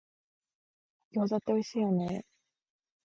[1.15, 2.25] 餃子っておいしいよね